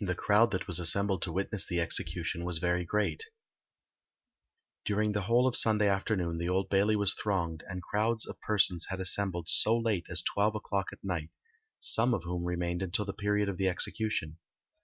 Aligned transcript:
The 0.00 0.14
crowd 0.14 0.52
that 0.52 0.68
was 0.68 0.78
assembled 0.78 1.22
to 1.22 1.32
witness 1.32 1.66
the 1.66 1.80
execution, 1.80 2.44
was 2.44 2.58
very 2.58 2.84
great. 2.84 3.24
During 4.84 5.10
the 5.10 5.22
whole 5.22 5.48
of 5.48 5.56
Sunday 5.56 5.88
afternoon 5.88 6.38
the 6.38 6.48
Old 6.48 6.68
Bailey 6.68 6.94
was 6.94 7.14
thronged, 7.14 7.64
and 7.68 7.82
crowds 7.82 8.28
of 8.28 8.40
persons 8.42 8.86
had 8.90 9.00
assembled 9.00 9.48
so 9.48 9.76
late 9.76 10.06
as 10.08 10.22
twelve 10.22 10.54
o'clock 10.54 10.92
at 10.92 11.02
night, 11.02 11.30
some 11.80 12.14
of 12.14 12.22
whom 12.22 12.44
remained 12.44 12.80
until 12.80 13.04
the 13.06 13.12
period 13.12 13.48
of 13.48 13.56
the 13.56 13.66
execution. 13.68 14.38